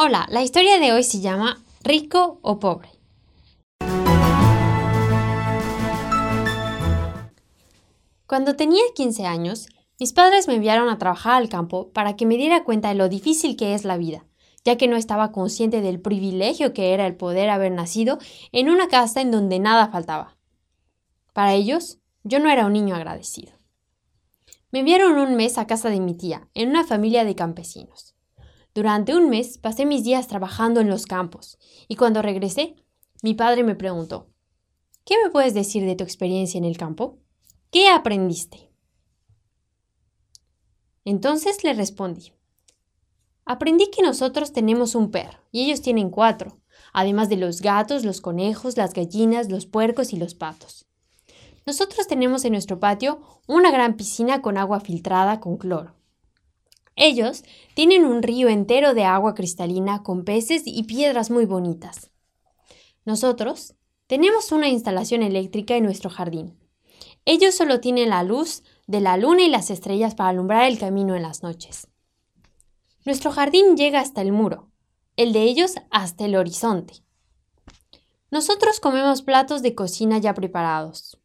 Hola, 0.00 0.28
la 0.30 0.44
historia 0.44 0.78
de 0.78 0.92
hoy 0.92 1.02
se 1.02 1.18
llama 1.18 1.60
Rico 1.82 2.38
o 2.42 2.60
Pobre. 2.60 2.88
Cuando 8.28 8.54
tenía 8.54 8.84
15 8.94 9.26
años, 9.26 9.66
mis 9.98 10.12
padres 10.12 10.46
me 10.46 10.54
enviaron 10.54 10.88
a 10.88 10.98
trabajar 10.98 11.42
al 11.42 11.48
campo 11.48 11.90
para 11.90 12.14
que 12.14 12.26
me 12.26 12.36
diera 12.36 12.62
cuenta 12.62 12.90
de 12.90 12.94
lo 12.94 13.08
difícil 13.08 13.56
que 13.56 13.74
es 13.74 13.84
la 13.84 13.96
vida, 13.96 14.24
ya 14.64 14.76
que 14.76 14.86
no 14.86 14.94
estaba 14.94 15.32
consciente 15.32 15.80
del 15.80 16.00
privilegio 16.00 16.72
que 16.72 16.94
era 16.94 17.04
el 17.04 17.16
poder 17.16 17.50
haber 17.50 17.72
nacido 17.72 18.18
en 18.52 18.70
una 18.70 18.86
casa 18.86 19.20
en 19.20 19.32
donde 19.32 19.58
nada 19.58 19.88
faltaba. 19.88 20.36
Para 21.32 21.54
ellos, 21.54 21.98
yo 22.22 22.38
no 22.38 22.48
era 22.48 22.66
un 22.66 22.72
niño 22.72 22.94
agradecido. 22.94 23.50
Me 24.70 24.78
enviaron 24.78 25.18
un 25.18 25.34
mes 25.34 25.58
a 25.58 25.66
casa 25.66 25.90
de 25.90 25.98
mi 25.98 26.14
tía, 26.14 26.46
en 26.54 26.68
una 26.68 26.84
familia 26.84 27.24
de 27.24 27.34
campesinos. 27.34 28.14
Durante 28.78 29.16
un 29.16 29.28
mes 29.28 29.58
pasé 29.58 29.86
mis 29.86 30.04
días 30.04 30.28
trabajando 30.28 30.78
en 30.80 30.88
los 30.88 31.04
campos, 31.04 31.58
y 31.88 31.96
cuando 31.96 32.22
regresé, 32.22 32.76
mi 33.24 33.34
padre 33.34 33.64
me 33.64 33.74
preguntó, 33.74 34.28
¿Qué 35.04 35.16
me 35.20 35.30
puedes 35.30 35.52
decir 35.52 35.84
de 35.84 35.96
tu 35.96 36.04
experiencia 36.04 36.58
en 36.58 36.64
el 36.64 36.76
campo? 36.76 37.18
¿Qué 37.72 37.88
aprendiste? 37.88 38.70
Entonces 41.04 41.64
le 41.64 41.72
respondí, 41.72 42.32
aprendí 43.44 43.90
que 43.90 44.00
nosotros 44.00 44.52
tenemos 44.52 44.94
un 44.94 45.10
perro 45.10 45.40
y 45.50 45.64
ellos 45.64 45.82
tienen 45.82 46.08
cuatro, 46.08 46.60
además 46.92 47.28
de 47.28 47.36
los 47.36 47.62
gatos, 47.62 48.04
los 48.04 48.20
conejos, 48.20 48.76
las 48.76 48.94
gallinas, 48.94 49.50
los 49.50 49.66
puercos 49.66 50.12
y 50.12 50.18
los 50.18 50.36
patos. 50.36 50.86
Nosotros 51.66 52.06
tenemos 52.06 52.44
en 52.44 52.52
nuestro 52.52 52.78
patio 52.78 53.40
una 53.48 53.72
gran 53.72 53.96
piscina 53.96 54.40
con 54.40 54.56
agua 54.56 54.78
filtrada 54.78 55.40
con 55.40 55.56
cloro. 55.56 55.97
Ellos 57.00 57.44
tienen 57.74 58.04
un 58.04 58.24
río 58.24 58.48
entero 58.48 58.92
de 58.92 59.04
agua 59.04 59.36
cristalina 59.36 60.02
con 60.02 60.24
peces 60.24 60.64
y 60.66 60.82
piedras 60.82 61.30
muy 61.30 61.46
bonitas. 61.46 62.10
Nosotros 63.04 63.76
tenemos 64.08 64.50
una 64.50 64.68
instalación 64.68 65.22
eléctrica 65.22 65.76
en 65.76 65.84
nuestro 65.84 66.10
jardín. 66.10 66.58
Ellos 67.24 67.54
solo 67.54 67.78
tienen 67.78 68.08
la 68.08 68.24
luz 68.24 68.64
de 68.88 69.00
la 69.00 69.16
luna 69.16 69.42
y 69.42 69.48
las 69.48 69.70
estrellas 69.70 70.16
para 70.16 70.30
alumbrar 70.30 70.68
el 70.68 70.76
camino 70.76 71.14
en 71.14 71.22
las 71.22 71.44
noches. 71.44 71.86
Nuestro 73.04 73.30
jardín 73.30 73.76
llega 73.76 74.00
hasta 74.00 74.20
el 74.20 74.32
muro, 74.32 74.72
el 75.16 75.32
de 75.32 75.44
ellos 75.44 75.76
hasta 75.92 76.24
el 76.24 76.34
horizonte. 76.34 76.94
Nosotros 78.32 78.80
comemos 78.80 79.22
platos 79.22 79.62
de 79.62 79.76
cocina 79.76 80.18
ya 80.18 80.34
preparados. 80.34 81.16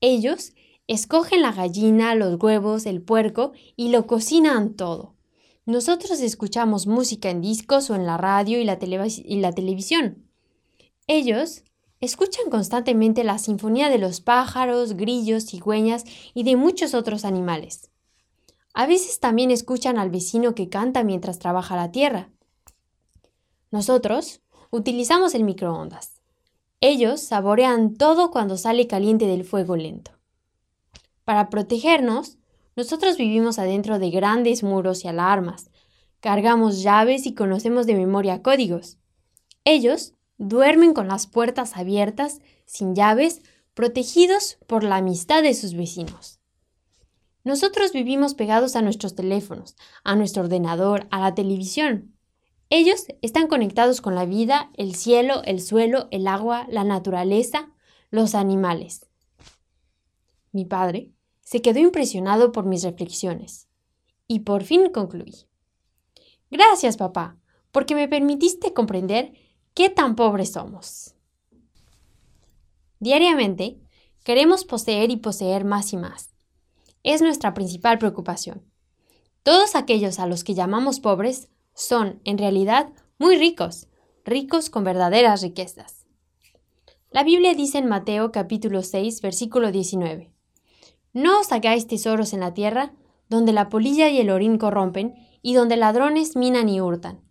Ellos 0.00 0.54
Escogen 0.86 1.40
la 1.40 1.52
gallina, 1.52 2.14
los 2.14 2.42
huevos, 2.42 2.84
el 2.84 3.00
puerco 3.00 3.52
y 3.74 3.88
lo 3.88 4.06
cocinan 4.06 4.74
todo. 4.74 5.14
Nosotros 5.64 6.20
escuchamos 6.20 6.86
música 6.86 7.30
en 7.30 7.40
discos 7.40 7.88
o 7.88 7.94
en 7.94 8.04
la 8.04 8.18
radio 8.18 8.60
y 8.60 8.64
la, 8.64 8.78
televisión. 8.78 10.28
Ellos 11.06 11.62
escuchan 12.00 12.50
constantemente 12.50 13.24
la 13.24 13.38
sinfonía 13.38 13.88
de 13.88 13.96
los 13.96 14.20
pájaros, 14.20 14.92
grillos, 14.92 15.46
cigüeñas 15.46 16.04
y 16.34 16.42
de 16.42 16.56
muchos 16.56 16.92
otros 16.92 17.24
animales. 17.24 17.90
A 18.74 18.84
veces 18.84 19.20
también 19.20 19.50
escuchan 19.50 19.96
al 19.96 20.10
vecino 20.10 20.54
que 20.54 20.68
canta 20.68 21.02
mientras 21.02 21.38
trabaja 21.38 21.76
la 21.76 21.92
tierra. 21.92 22.30
Nosotros 23.70 24.42
utilizamos 24.70 25.34
el 25.34 25.44
microondas. 25.44 26.20
Ellos 26.82 27.22
saborean 27.22 27.94
todo 27.94 28.30
cuando 28.30 28.58
sale 28.58 28.86
caliente 28.86 29.26
del 29.26 29.44
fuego 29.44 29.76
lento. 29.76 30.10
Para 31.24 31.48
protegernos, 31.48 32.38
nosotros 32.76 33.16
vivimos 33.16 33.58
adentro 33.58 33.98
de 33.98 34.10
grandes 34.10 34.62
muros 34.62 35.04
y 35.04 35.08
alarmas, 35.08 35.70
cargamos 36.20 36.82
llaves 36.82 37.26
y 37.26 37.34
conocemos 37.34 37.86
de 37.86 37.94
memoria 37.94 38.42
códigos. 38.42 38.98
Ellos 39.64 40.14
duermen 40.38 40.92
con 40.92 41.08
las 41.08 41.26
puertas 41.26 41.76
abiertas, 41.76 42.40
sin 42.66 42.94
llaves, 42.94 43.42
protegidos 43.74 44.58
por 44.66 44.84
la 44.84 44.96
amistad 44.96 45.42
de 45.42 45.54
sus 45.54 45.74
vecinos. 45.74 46.40
Nosotros 47.44 47.92
vivimos 47.92 48.34
pegados 48.34 48.76
a 48.76 48.82
nuestros 48.82 49.14
teléfonos, 49.14 49.76
a 50.02 50.16
nuestro 50.16 50.42
ordenador, 50.42 51.06
a 51.10 51.20
la 51.20 51.34
televisión. 51.34 52.14
Ellos 52.70 53.04
están 53.20 53.46
conectados 53.46 54.00
con 54.00 54.14
la 54.14 54.24
vida, 54.24 54.70
el 54.76 54.94
cielo, 54.94 55.42
el 55.44 55.60
suelo, 55.60 56.08
el 56.10 56.26
agua, 56.26 56.66
la 56.70 56.84
naturaleza, 56.84 57.70
los 58.10 58.34
animales. 58.34 59.06
Mi 60.52 60.64
padre 60.64 61.13
se 61.44 61.62
quedó 61.62 61.78
impresionado 61.78 62.50
por 62.50 62.64
mis 62.64 62.82
reflexiones 62.82 63.68
y 64.26 64.40
por 64.40 64.64
fin 64.64 64.90
concluí. 64.90 65.46
Gracias, 66.50 66.96
papá, 66.96 67.36
porque 67.70 67.94
me 67.94 68.08
permitiste 68.08 68.72
comprender 68.72 69.32
qué 69.74 69.90
tan 69.90 70.16
pobres 70.16 70.52
somos. 70.52 71.14
Diariamente, 72.98 73.78
queremos 74.24 74.64
poseer 74.64 75.10
y 75.10 75.16
poseer 75.16 75.64
más 75.64 75.92
y 75.92 75.96
más. 75.96 76.34
Es 77.02 77.20
nuestra 77.20 77.52
principal 77.52 77.98
preocupación. 77.98 78.64
Todos 79.42 79.74
aquellos 79.74 80.18
a 80.18 80.26
los 80.26 80.42
que 80.42 80.54
llamamos 80.54 81.00
pobres 81.00 81.48
son, 81.74 82.20
en 82.24 82.38
realidad, 82.38 82.92
muy 83.18 83.36
ricos, 83.36 83.88
ricos 84.24 84.70
con 84.70 84.84
verdaderas 84.84 85.42
riquezas. 85.42 86.06
La 87.10 87.22
Biblia 87.22 87.54
dice 87.54 87.78
en 87.78 87.86
Mateo 87.86 88.32
capítulo 88.32 88.82
6, 88.82 89.20
versículo 89.20 89.70
19, 89.70 90.33
no 91.14 91.40
os 91.40 91.52
hagáis 91.52 91.86
tesoros 91.86 92.32
en 92.32 92.40
la 92.40 92.52
tierra, 92.54 92.92
donde 93.28 93.52
la 93.52 93.68
polilla 93.68 94.08
y 94.08 94.18
el 94.18 94.30
orín 94.30 94.58
corrompen, 94.58 95.14
y 95.42 95.54
donde 95.54 95.76
ladrones 95.76 96.36
minan 96.36 96.68
y 96.68 96.80
hurtan, 96.80 97.22